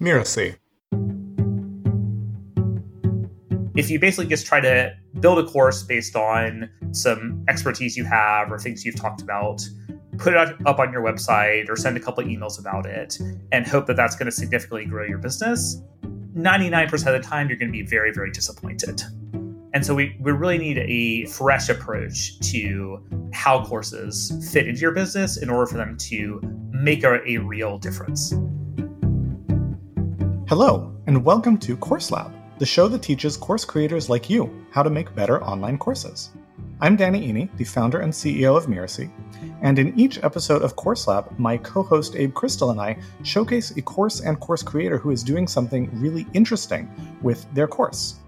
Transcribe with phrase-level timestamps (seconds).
[0.00, 0.56] Mirasee.
[3.76, 8.50] If you basically just try to build a course based on some expertise you have
[8.50, 9.62] or things you've talked about,
[10.18, 13.18] put it up on your website or send a couple emails about it
[13.52, 15.82] and hope that that's going to significantly grow your business,
[16.34, 19.02] 99% of the time you're going to be very, very disappointed.
[19.74, 22.98] And so we, we really need a fresh approach to
[23.34, 26.40] how courses fit into your business in order for them to
[26.70, 28.32] make a, a real difference.
[30.48, 34.84] Hello, and welcome to Course Lab, the show that teaches course creators like you how
[34.84, 36.30] to make better online courses.
[36.80, 39.10] I'm Danny Iny, the founder and CEO of Mirasee,
[39.62, 43.72] and in each episode of Course Lab, my co host Abe Crystal and I showcase
[43.72, 46.88] a course and course creator who is doing something really interesting
[47.22, 48.20] with their course.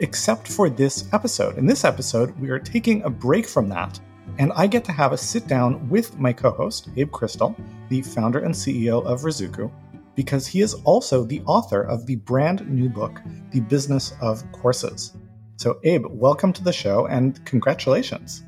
[0.00, 1.56] Except for this episode.
[1.56, 4.00] In this episode, we are taking a break from that,
[4.38, 7.54] and I get to have a sit down with my co host, Abe Crystal,
[7.90, 9.70] the founder and CEO of Ruzuku,
[10.18, 13.20] because he is also the author of the brand new book,
[13.52, 15.16] The Business of Courses.
[15.58, 18.42] So, Abe, welcome to the show and congratulations.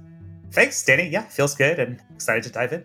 [0.50, 1.08] Thanks, Danny.
[1.08, 2.84] Yeah, feels good and excited to dive in.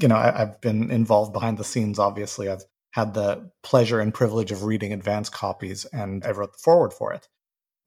[0.00, 2.48] You know, I, have been involved behind the scenes, obviously.
[2.48, 6.92] I've had the pleasure and privilege of reading advanced copies and I wrote the foreword
[6.92, 7.26] for it.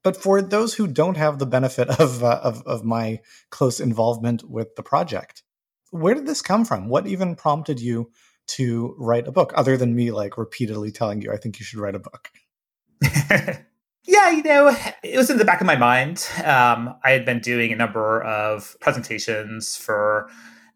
[0.04, 4.44] But for those who don't have the benefit of, uh, of, of my close involvement
[4.44, 5.44] with the project,
[5.92, 6.90] where did this come from?
[6.90, 8.12] What even prompted you
[8.48, 11.80] to write a book other than me like repeatedly telling you I think you should
[11.80, 12.30] write a book?
[14.06, 16.28] yeah, you know, it was in the back of my mind.
[16.44, 20.30] Um, I had been doing a number of presentations for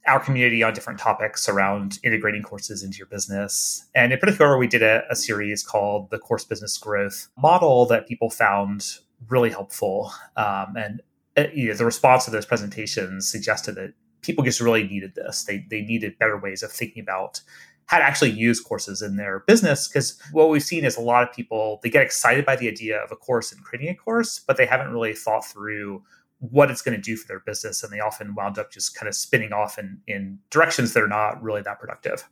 [0.07, 3.87] our community on different topics around integrating courses into your business.
[3.93, 8.07] And in particular, we did a, a series called the Course Business Growth Model that
[8.07, 8.97] people found
[9.29, 10.11] really helpful.
[10.35, 11.01] Um, and
[11.37, 15.43] uh, you know, the response to those presentations suggested that people just really needed this.
[15.43, 17.41] They they needed better ways of thinking about
[17.85, 21.27] how to actually use courses in their business because what we've seen is a lot
[21.27, 24.39] of people they get excited by the idea of a course and creating a course,
[24.39, 26.01] but they haven't really thought through
[26.39, 29.07] what it's going to do for their business and they often wound up just kind
[29.07, 32.27] of spinning off in, in directions that are not really that productive.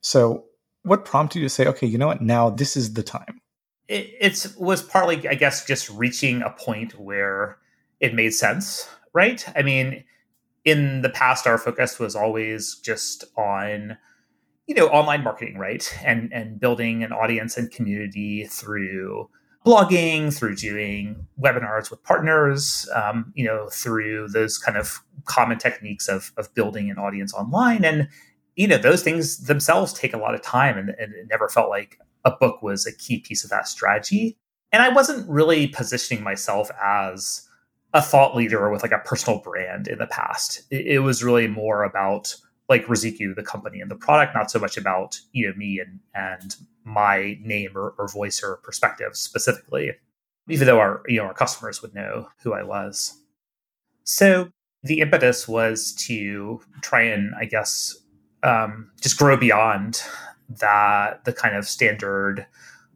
[0.00, 0.44] So
[0.84, 3.40] what prompted you to say, okay, you know what, now this is the time?
[3.88, 7.58] It it's, was partly, I guess, just reaching a point where
[8.00, 9.44] it made sense, right?
[9.54, 10.04] I mean,
[10.64, 13.96] in the past our focus was always just on
[14.66, 15.96] you know online marketing right?
[16.04, 19.28] And and building an audience and community through
[19.64, 26.08] blogging through doing webinars with partners um, you know through those kind of common techniques
[26.08, 27.84] of of building an audience online.
[27.84, 28.08] And
[28.56, 31.68] you know those things themselves take a lot of time and, and it never felt
[31.68, 34.38] like a book was a key piece of that strategy.
[34.72, 37.46] And i wasn't really positioning myself as
[37.94, 40.62] a thought leader with like a personal brand in the past.
[40.70, 42.34] It, it was really more about
[42.68, 46.00] like Ruzuku, the company and the product, not so much about you know me and
[46.14, 49.92] and my name or, or voice or perspective specifically.
[50.48, 53.18] Even though our you know our customers would know who I was.
[54.02, 54.50] So
[54.82, 57.96] the impetus was to try and I guess
[58.42, 60.02] um, just grow beyond
[60.48, 62.46] that the kind of standard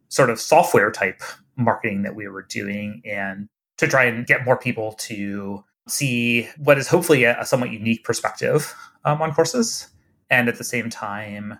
[0.09, 1.21] sort of software type
[1.55, 3.47] marketing that we were doing and
[3.79, 8.03] to try and get more people to see what is hopefully a, a somewhat unique
[8.03, 8.75] perspective
[9.05, 9.87] um, on courses,
[10.29, 11.59] and at the same time,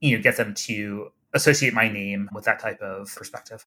[0.00, 3.66] you know, get them to associate my name with that type of perspective.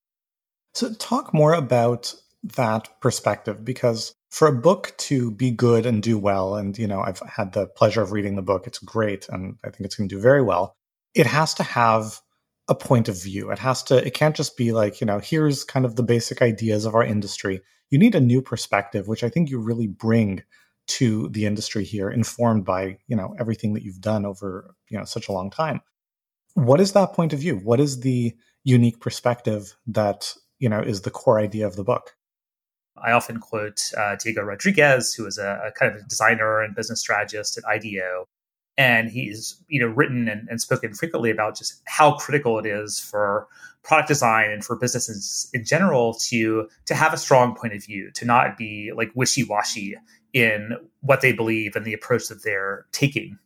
[0.73, 6.17] So, talk more about that perspective because for a book to be good and do
[6.17, 9.57] well, and you know, I've had the pleasure of reading the book, it's great, and
[9.63, 10.75] I think it's going to do very well.
[11.13, 12.19] It has to have
[12.68, 13.51] a point of view.
[13.51, 16.41] It has to, it can't just be like, you know, here's kind of the basic
[16.41, 17.62] ideas of our industry
[17.94, 20.41] you need a new perspective, which I think you really bring
[20.88, 25.06] to the industry here, informed by you know everything that you've done over you know
[25.06, 25.79] such a long time.
[26.56, 27.57] What is that point of view?
[27.57, 32.16] What is the unique perspective that you know is the core idea of the book?
[32.97, 36.75] I often quote uh, Diego Rodriguez, who is a, a, kind of a designer and
[36.75, 38.25] business strategist at IDEO,
[38.78, 43.00] and he's you know written and, and spoken frequently about just how critical it is
[43.00, 43.47] for
[43.83, 48.09] product design and for businesses in general to to have a strong point of view
[48.12, 49.95] to not be like wishy-washy
[50.33, 50.71] in
[51.01, 53.38] what they believe and the approach that they're taking.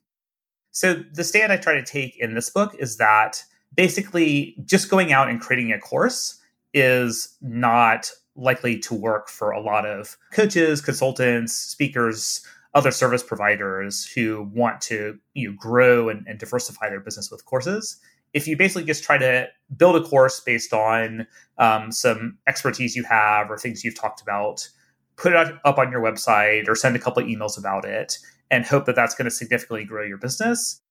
[0.72, 3.44] So the stand i try to take in this book is that
[3.76, 6.40] basically just going out and creating a course
[6.74, 12.46] is not likely to work for a lot of coaches consultants speakers
[12.78, 17.44] other service providers who want to you know, grow and, and diversify their business with
[17.46, 18.00] courses
[18.34, 21.28] if you basically just try to build a course based on
[21.58, 24.68] um, some expertise you have or things you've talked about,
[25.16, 28.18] put it up on your website or send a couple emails about it
[28.52, 30.82] and hope that that's going to significantly grow your business,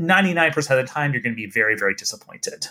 [0.00, 2.66] 99% of the time, you're going to be very, very disappointed.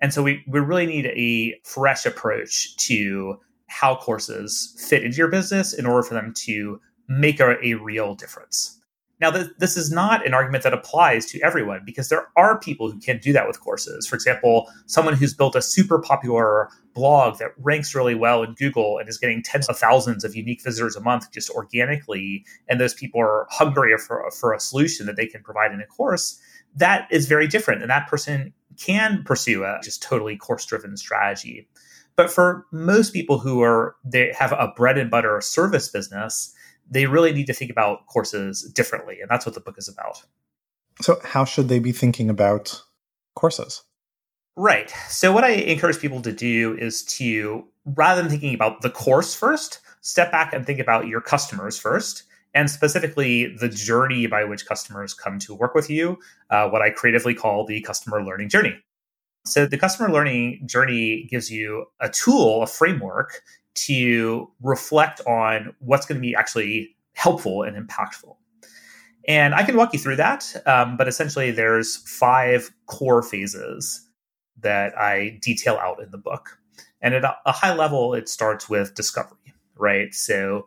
[0.00, 5.28] And so we, we really need a fresh approach to how courses fit into your
[5.28, 8.80] business in order for them to make a, a real difference.
[9.18, 12.90] Now, th- this is not an argument that applies to everyone because there are people
[12.90, 14.06] who can do that with courses.
[14.06, 18.98] For example, someone who's built a super popular blog that ranks really well in Google
[18.98, 22.94] and is getting tens of thousands of unique visitors a month just organically, and those
[22.94, 26.38] people are hungry for, for a solution that they can provide in a course,
[26.74, 27.80] that is very different.
[27.80, 31.66] And that person can pursue a just totally course driven strategy.
[32.16, 36.54] But for most people who are, they have a bread and butter service business,
[36.90, 39.20] they really need to think about courses differently.
[39.20, 40.22] And that's what the book is about.
[41.00, 42.82] So, how should they be thinking about
[43.34, 43.82] courses?
[44.56, 44.90] Right.
[45.08, 49.34] So, what I encourage people to do is to, rather than thinking about the course
[49.34, 52.22] first, step back and think about your customers first,
[52.54, 56.18] and specifically the journey by which customers come to work with you,
[56.48, 58.74] uh, what I creatively call the customer learning journey.
[59.44, 63.42] So, the customer learning journey gives you a tool, a framework
[63.76, 68.36] to reflect on what's going to be actually helpful and impactful.
[69.28, 74.08] And I can walk you through that, um, but essentially, there's five core phases
[74.60, 76.58] that I detail out in the book.
[77.00, 80.14] And at a, high level, it starts with discovery, right?
[80.14, 80.66] So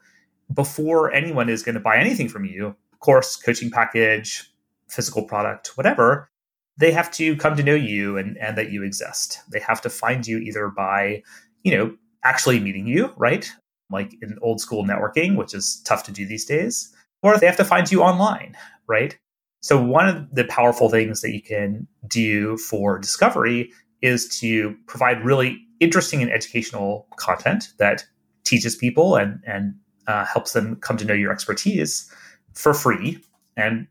[0.54, 4.52] before anyone is going to buy anything from you, course, coaching package,
[4.88, 6.30] physical product, whatever,
[6.78, 9.40] they have to come to know you and, and that you exist.
[9.52, 11.24] They have to find you either by,
[11.64, 13.50] you know, actually meeting you, right?
[13.90, 16.94] Like in old school networking, which is tough to do these days,
[17.24, 18.56] or they have to find you online,
[18.88, 19.18] right?
[19.62, 23.72] So, one of the powerful things that you can do for discovery
[24.02, 28.06] is to provide really interesting and educational content that
[28.46, 29.76] teaches people and, and
[30.08, 32.12] uh, helps them come to know your expertise
[32.54, 33.22] for free
[33.58, 33.86] and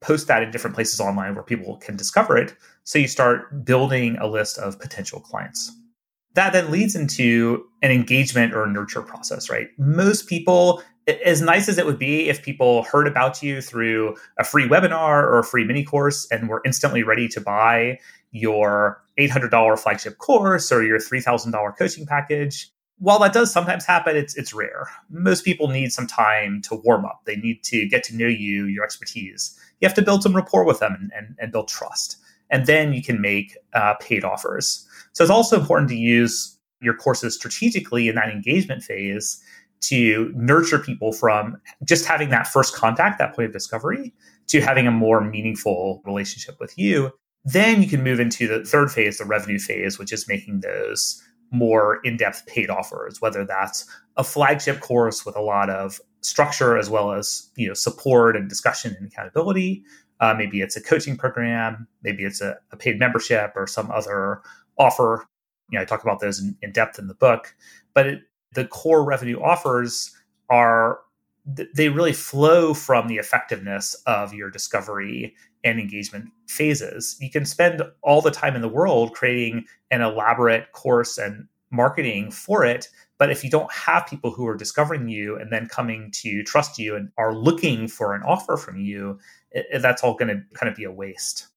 [0.00, 2.54] post that in different places online where people can discover it.
[2.84, 5.72] So, you start building a list of potential clients
[6.38, 9.66] that then leads into an engagement or nurture process, right?
[9.76, 10.80] Most people,
[11.24, 15.24] as nice as it would be if people heard about you through a free webinar
[15.24, 17.98] or a free mini course and were instantly ready to buy
[18.30, 24.36] your $800 flagship course or your $3,000 coaching package, while that does sometimes happen, it's
[24.36, 24.88] it's rare.
[25.10, 27.22] Most people need some time to warm up.
[27.24, 29.58] They need to get to know you, your expertise.
[29.80, 32.16] You have to build some rapport with them and, and, and build trust.
[32.50, 34.87] And then you can make uh, paid offers.
[35.12, 39.42] So it's also important to use your courses strategically in that engagement phase
[39.80, 44.12] to nurture people from just having that first contact, that point of discovery,
[44.48, 47.12] to having a more meaningful relationship with you.
[47.44, 51.22] Then you can move into the third phase, the revenue phase, which is making those
[51.50, 56.90] more in-depth paid offers, whether that's a flagship course with a lot of structure as
[56.90, 59.82] well as you know support and discussion and accountability.
[60.20, 64.42] Uh, maybe it's a coaching program, maybe it's a, a paid membership or some other
[64.78, 65.26] offer.
[65.70, 67.54] You know, I talk about those in, in depth in the book,
[67.94, 68.20] but it,
[68.54, 70.10] the core revenue offers
[70.48, 71.00] are
[71.74, 75.34] they really flow from the effectiveness of your discovery
[75.64, 77.16] and engagement phases.
[77.20, 82.30] You can spend all the time in the world creating an elaborate course and marketing
[82.30, 82.88] for it,
[83.18, 86.78] but if you don't have people who are discovering you and then coming to trust
[86.78, 89.18] you and are looking for an offer from you,
[89.50, 91.48] it, that's all going to kind of be a waste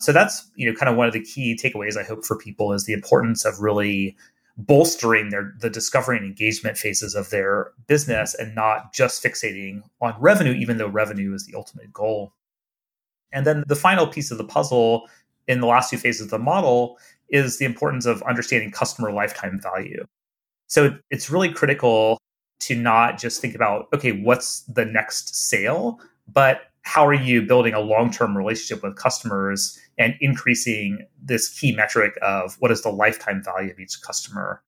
[0.00, 2.72] so that's you know kind of one of the key takeaways i hope for people
[2.72, 4.16] is the importance of really
[4.56, 10.14] bolstering their the discovery and engagement phases of their business and not just fixating on
[10.20, 12.32] revenue even though revenue is the ultimate goal.
[13.32, 15.08] And then the final piece of the puzzle
[15.48, 16.98] in the last two phases of the model
[17.30, 20.06] is the importance of understanding customer lifetime value.
[20.68, 22.18] So it's really critical
[22.60, 25.98] to not just think about okay what's the next sale
[26.32, 32.14] but how are you building a long-term relationship with customers and increasing this key metric
[32.22, 34.62] of what is the lifetime value of each customer?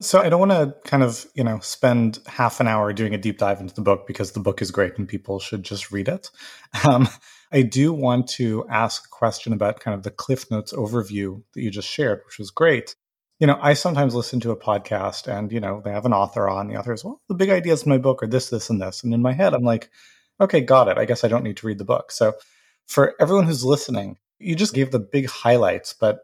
[0.00, 3.18] So i don't want to kind of you know spend half an hour doing a
[3.18, 6.08] deep dive into the book because the book is great and people should just read
[6.08, 6.30] it.
[6.84, 7.08] Um,
[7.52, 11.62] i do want to ask a question about kind of the cliff notes overview that
[11.62, 12.96] you just shared which was great.
[13.38, 16.48] You know i sometimes listen to a podcast and you know they have an author
[16.48, 18.82] on the author is well the big ideas in my book are this this and
[18.82, 19.02] this.
[19.04, 19.90] And in my head i'm like
[20.40, 20.98] okay, got it.
[20.98, 22.12] I guess I don't need to read the book.
[22.12, 22.34] So
[22.86, 26.20] for everyone who's listening, you just gave the big highlights, but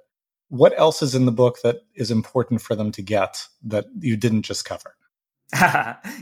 [0.49, 4.17] what else is in the book that is important for them to get that you
[4.17, 4.97] didn't just cover?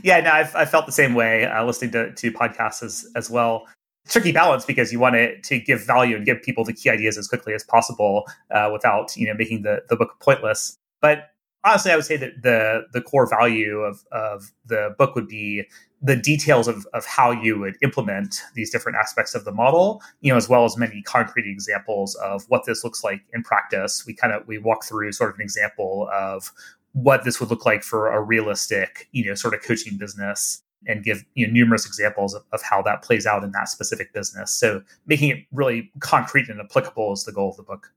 [0.03, 3.29] yeah, no, I've, I felt the same way uh, listening to, to podcasts as, as
[3.29, 3.67] well.
[4.07, 7.17] Tricky balance because you want it to give value and give people the key ideas
[7.17, 10.77] as quickly as possible uh, without you know making the, the book pointless.
[10.99, 11.29] But
[11.63, 15.65] honestly, I would say that the the core value of of the book would be
[16.01, 20.31] the details of, of how you would implement these different aspects of the model, you
[20.31, 24.05] know, as well as many concrete examples of what this looks like in practice.
[24.05, 26.51] We kind of we walk through sort of an example of
[26.93, 31.03] what this would look like for a realistic, you know, sort of coaching business and
[31.03, 34.51] give you know numerous examples of, of how that plays out in that specific business.
[34.51, 37.91] So making it really concrete and applicable is the goal of the book.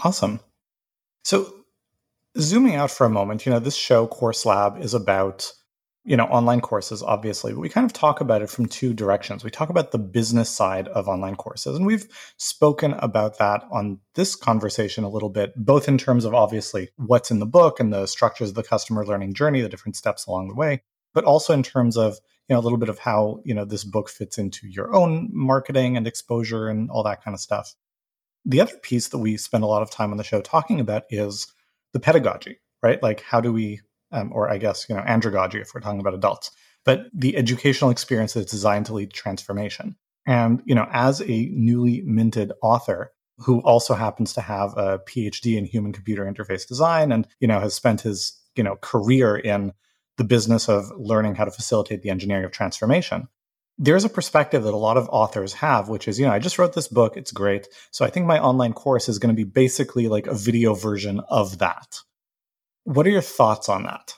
[0.00, 0.40] Awesome.
[1.24, 1.52] So
[2.38, 5.52] zooming out for a moment, you know, this show Course Lab is about
[6.08, 9.44] you know online courses obviously but we kind of talk about it from two directions.
[9.44, 14.00] We talk about the business side of online courses and we've spoken about that on
[14.14, 17.92] this conversation a little bit both in terms of obviously what's in the book and
[17.92, 21.52] the structures of the customer learning journey the different steps along the way but also
[21.52, 24.38] in terms of you know a little bit of how you know this book fits
[24.38, 27.74] into your own marketing and exposure and all that kind of stuff.
[28.46, 31.02] The other piece that we spend a lot of time on the show talking about
[31.10, 31.52] is
[31.92, 33.02] the pedagogy right?
[33.02, 33.80] Like how do we
[34.12, 36.50] um, or I guess you know andragogy if we're talking about adults,
[36.84, 39.96] but the educational experience that's designed to lead to transformation.
[40.26, 45.56] And you know, as a newly minted author who also happens to have a PhD
[45.56, 49.72] in human computer interface design, and you know has spent his you know career in
[50.18, 53.28] the business of learning how to facilitate the engineering of transformation.
[53.78, 56.58] There's a perspective that a lot of authors have, which is, you know, I just
[56.58, 57.68] wrote this book, it's great.
[57.92, 61.20] So I think my online course is going to be basically like a video version
[61.28, 62.00] of that.
[62.88, 64.14] What are your thoughts on that?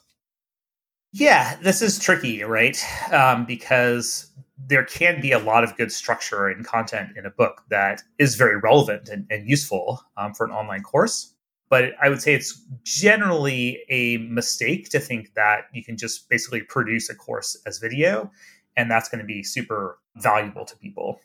[1.13, 2.79] Yeah, this is tricky, right?
[3.13, 7.65] Um, because there can be a lot of good structure and content in a book
[7.71, 11.35] that is very relevant and, and useful um, for an online course.
[11.69, 16.63] But I would say it's generally a mistake to think that you can just basically
[16.63, 18.31] produce a course as video
[18.77, 21.19] and that's going to be super valuable to people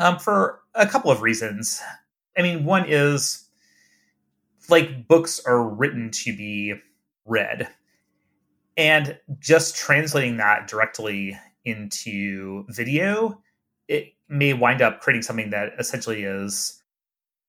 [0.00, 1.80] um, for a couple of reasons.
[2.36, 3.49] I mean, one is
[4.70, 6.74] like books are written to be
[7.26, 7.68] read.
[8.76, 13.40] And just translating that directly into video,
[13.88, 16.80] it may wind up creating something that essentially is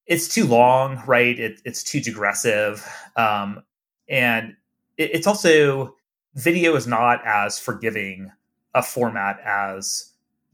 [0.07, 1.39] it's too long, right?
[1.39, 2.85] It, it's too digressive.
[3.15, 3.63] Um,
[4.09, 4.55] and
[4.97, 5.95] it, it's also
[6.35, 8.31] video is not as forgiving
[8.73, 10.10] a format as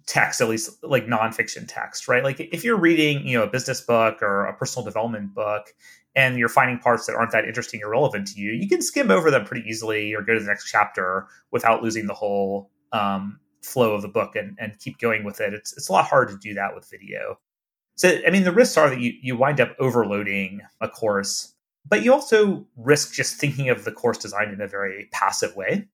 [0.08, 2.24] text, at least like nonfiction text, right?
[2.24, 5.68] Like if you're reading, you know, a business book or a personal development book
[6.16, 9.12] and you're finding parts that aren't that interesting or relevant to you, you can skim
[9.12, 13.40] over them pretty easily or go to the next chapter without losing the whole um,
[13.62, 15.54] flow of the book and, and keep going with it.
[15.54, 17.38] It's, it's a lot harder to do that with video.
[17.96, 21.54] So, I mean, the risks are that you, you wind up overloading a course,
[21.86, 25.90] but you also risk just thinking of the course design in a very passive way.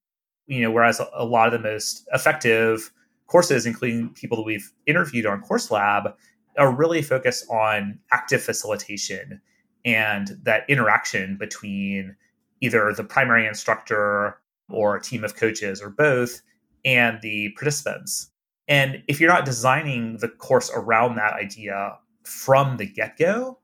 [0.46, 2.92] You know, whereas a, a lot of the most effective
[3.26, 6.14] courses, including people that we've interviewed on Course Lab,
[6.56, 9.40] are really focused on active facilitation
[9.84, 12.16] and that interaction between
[12.60, 14.38] either the primary instructor
[14.70, 16.42] or a team of coaches or both
[16.84, 18.30] and the participants.
[18.68, 23.58] And if you're not designing the course around that idea from the get go,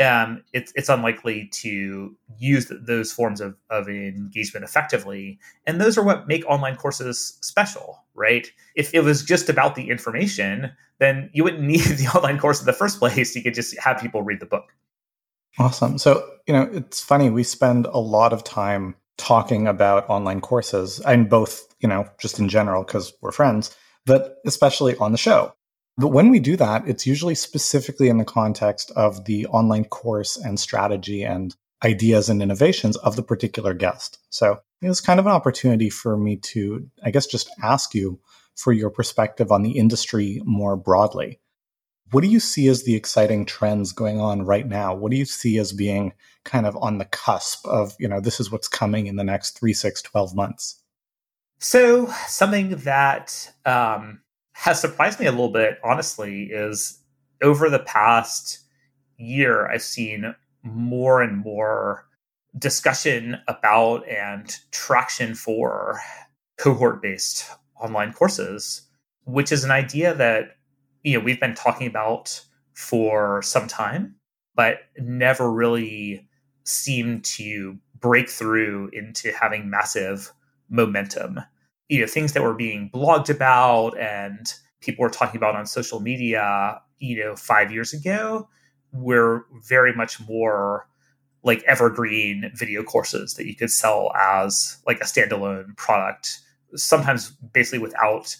[0.00, 5.38] um, it's, it's unlikely to use those forms of, of engagement effectively.
[5.66, 8.50] And those are what make online courses special, right?
[8.74, 12.66] If it was just about the information, then you wouldn't need the online course in
[12.66, 13.34] the first place.
[13.36, 14.72] You could just have people read the book.
[15.58, 15.98] Awesome.
[15.98, 21.00] So, you know, it's funny, we spend a lot of time talking about online courses
[21.00, 23.76] and both, you know, just in general, because we're friends,
[24.06, 25.52] but especially on the show.
[25.96, 30.36] But when we do that, it's usually specifically in the context of the online course
[30.36, 31.54] and strategy and
[31.84, 34.18] ideas and innovations of the particular guest.
[34.30, 38.18] So it was kind of an opportunity for me to, I guess, just ask you
[38.56, 41.40] for your perspective on the industry more broadly.
[42.12, 44.94] What do you see as the exciting trends going on right now?
[44.94, 46.12] What do you see as being
[46.44, 49.58] kind of on the cusp of, you know, this is what's coming in the next
[49.58, 50.82] three, six, 12 months?
[51.60, 54.22] So, something that um,
[54.60, 56.98] has surprised me a little bit, honestly, is
[57.40, 58.58] over the past
[59.16, 62.06] year, I've seen more and more
[62.58, 65.98] discussion about and traction for
[66.58, 67.50] cohort based
[67.80, 68.82] online courses,
[69.24, 70.58] which is an idea that
[71.04, 74.16] you know we've been talking about for some time,
[74.54, 76.28] but never really
[76.64, 80.34] seemed to break through into having massive
[80.68, 81.40] momentum.
[81.90, 86.00] You know, things that were being blogged about and people were talking about on social
[86.00, 88.48] media, you know, five years ago,
[88.92, 90.88] were very much more
[91.42, 96.40] like evergreen video courses that you could sell as like a standalone product,
[96.76, 98.36] sometimes basically without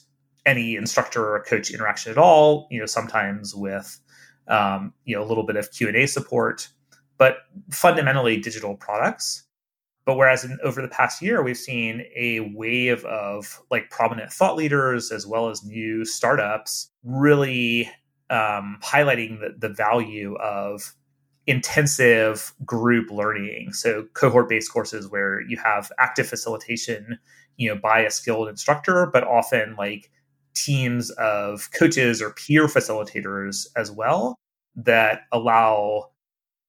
[0.46, 2.68] any instructor or coach interaction at all.
[2.70, 4.00] You know, sometimes with
[4.48, 6.68] um, you know a little bit of Q and A support,
[7.18, 7.38] but
[7.70, 9.44] fundamentally digital products.
[10.04, 14.56] But whereas in, over the past year, we've seen a wave of like prominent thought
[14.56, 17.90] leaders as well as new startups really
[18.30, 20.94] um, highlighting the, the value of
[21.46, 23.72] intensive group learning.
[23.72, 27.18] So cohort based courses where you have active facilitation,
[27.56, 30.10] you know, by a skilled instructor, but often like
[30.54, 34.38] teams of coaches or peer facilitators as well
[34.76, 36.10] that allow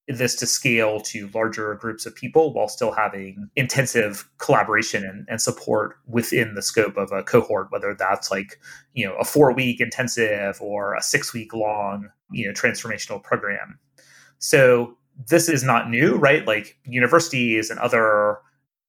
[0.08, 5.40] this to scale to larger groups of people while still having intensive collaboration and, and,
[5.40, 8.58] support within the scope of a cohort whether that's like
[8.94, 13.78] you know a four week intensive or a six week long you know transformational program.
[14.38, 14.96] So
[15.28, 16.46] this is not new right?
[16.46, 18.38] Like universities and other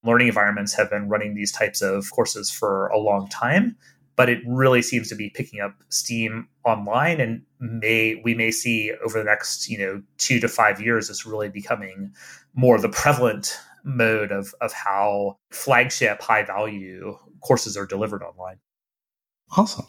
[0.03, 3.77] learning environments have been running these types of courses for a long time
[4.15, 8.91] but it really seems to be picking up steam online and may we may see
[9.05, 12.11] over the next you know two to five years this really becoming
[12.53, 18.57] more the prevalent mode of of how flagship high value courses are delivered online
[19.57, 19.87] awesome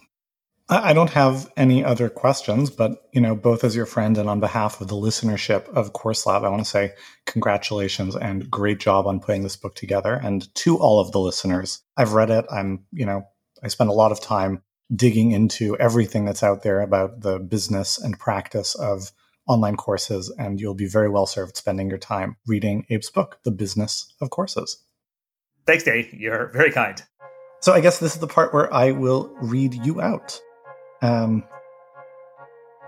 [0.71, 4.41] I don't have any other questions, but you know, both as your friend and on
[4.41, 6.95] behalf of the listenership of Course Lab, I want to say
[7.27, 10.15] congratulations and great job on putting this book together.
[10.15, 12.47] And to all of the listeners, I've read it.
[12.51, 13.27] I'm, you know,
[13.65, 14.63] I spend a lot of time
[14.95, 19.11] digging into everything that's out there about the business and practice of
[19.49, 23.51] online courses, and you'll be very well served spending your time reading Abe's book, The
[23.51, 24.85] Business of Courses.
[25.67, 26.13] Thanks, Dave.
[26.13, 27.03] You're very kind.
[27.61, 30.39] So I guess this is the part where I will read you out.
[31.01, 31.45] Um,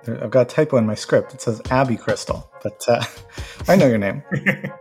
[0.06, 1.32] I've got a typo in my script.
[1.32, 3.02] It says Abby Crystal, but uh,
[3.68, 4.22] I know your name.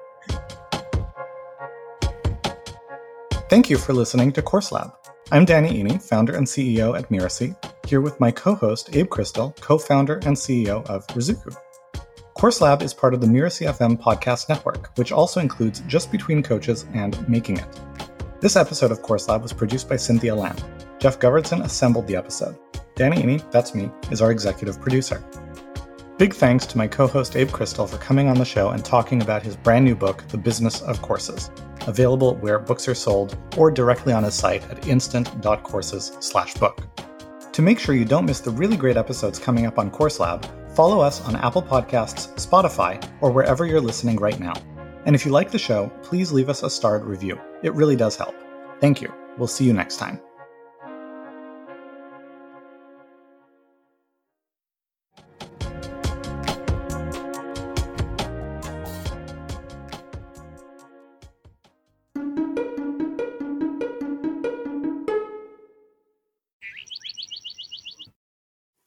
[3.47, 4.91] Thank you for listening to Course Lab.
[5.31, 7.55] I'm Danny Iny, founder and CEO at Mirasee,
[7.87, 11.57] here with my co host Abe Crystal, co founder and CEO of Ruzuku.
[12.35, 16.43] Course Lab is part of the Mirasee FM podcast network, which also includes Just Between
[16.43, 17.65] Coaches and Making It.
[18.39, 20.57] This episode of Course Lab was produced by Cynthia Lamb.
[20.99, 22.55] Jeff Govardson assembled the episode.
[22.93, 25.25] Danny Iny, that's me, is our executive producer.
[26.19, 29.23] Big thanks to my co host Abe Crystal for coming on the show and talking
[29.23, 31.49] about his brand new book, The Business of Courses
[31.87, 36.87] available where books are sold or directly on his site at instant.courses/book.
[37.51, 40.45] To make sure you don't miss the really great episodes coming up on Course Lab,
[40.75, 44.53] follow us on Apple Podcasts, Spotify, or wherever you're listening right now.
[45.05, 47.39] And if you like the show, please leave us a starred review.
[47.63, 48.35] It really does help.
[48.81, 49.13] Thank you.
[49.37, 50.19] We'll see you next time.